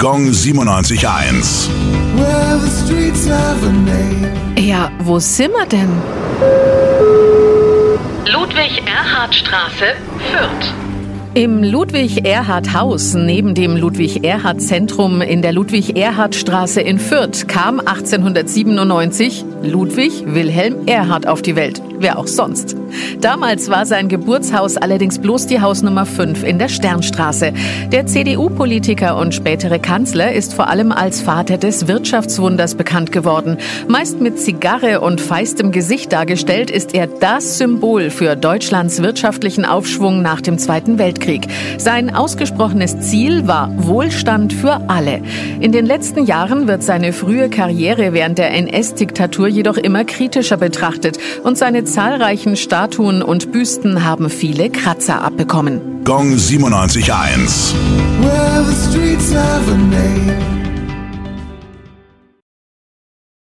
Gong 0.00 0.30
97.1. 0.30 1.68
Well, 2.14 2.60
the 2.60 2.70
streets 2.70 3.26
have 3.26 3.66
a 3.66 3.72
name. 3.72 4.30
Ja, 4.56 4.92
wo 5.00 5.18
sind 5.18 5.50
wir 5.50 5.66
denn? 5.66 5.90
Ludwig-Erhard-Straße, 8.32 9.96
Fürth. 10.30 10.72
Im 11.34 11.64
Ludwig-Erhard-Haus 11.64 13.14
neben 13.14 13.56
dem 13.56 13.76
Ludwig-Erhard-Zentrum 13.76 15.20
in 15.20 15.42
der 15.42 15.52
Ludwig-Erhard-Straße 15.52 16.80
in 16.80 17.00
Fürth 17.00 17.48
kam 17.48 17.80
1897 17.80 19.44
Ludwig 19.64 20.22
Wilhelm 20.26 20.86
Erhard 20.86 21.26
auf 21.26 21.42
die 21.42 21.56
Welt. 21.56 21.82
Wer 21.98 22.20
auch 22.20 22.28
sonst. 22.28 22.76
Damals 23.20 23.68
war 23.68 23.86
sein 23.86 24.08
Geburtshaus 24.08 24.76
allerdings 24.76 25.18
bloß 25.18 25.46
die 25.46 25.60
Hausnummer 25.60 26.06
5 26.06 26.44
in 26.44 26.58
der 26.58 26.68
Sternstraße. 26.68 27.52
Der 27.90 28.06
CDU-Politiker 28.06 29.16
und 29.16 29.34
spätere 29.34 29.78
Kanzler 29.78 30.32
ist 30.32 30.54
vor 30.54 30.68
allem 30.68 30.92
als 30.92 31.20
Vater 31.20 31.58
des 31.58 31.88
Wirtschaftswunders 31.88 32.74
bekannt 32.74 33.12
geworden. 33.12 33.58
Meist 33.88 34.20
mit 34.20 34.38
Zigarre 34.38 35.00
und 35.00 35.20
feistem 35.20 35.72
Gesicht 35.72 36.12
dargestellt, 36.12 36.70
ist 36.70 36.94
er 36.94 37.06
das 37.06 37.58
Symbol 37.58 38.10
für 38.10 38.36
Deutschlands 38.36 39.02
wirtschaftlichen 39.02 39.64
Aufschwung 39.64 40.22
nach 40.22 40.40
dem 40.40 40.58
Zweiten 40.58 40.98
Weltkrieg. 40.98 41.46
Sein 41.78 42.14
ausgesprochenes 42.14 43.00
Ziel 43.00 43.46
war 43.46 43.72
Wohlstand 43.76 44.52
für 44.52 44.88
alle. 44.88 45.22
In 45.60 45.72
den 45.72 45.86
letzten 45.86 46.24
Jahren 46.24 46.68
wird 46.68 46.82
seine 46.82 47.12
frühe 47.12 47.48
Karriere 47.48 48.12
während 48.12 48.38
der 48.38 48.52
NS-Diktatur 48.52 49.48
jedoch 49.48 49.76
immer 49.76 50.04
kritischer 50.04 50.56
betrachtet 50.56 51.18
und 51.42 51.58
seine 51.58 51.84
zahlreichen 51.84 52.56
Statuen 52.78 53.22
und 53.22 53.50
Büsten 53.50 54.04
haben 54.04 54.30
viele 54.30 54.70
Kratzer 54.70 55.20
abbekommen. 55.20 56.04
Gong 56.04 56.34
97.1. 56.34 57.74
Well, 58.22 58.64